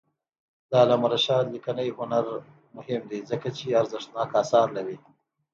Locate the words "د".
0.69-0.71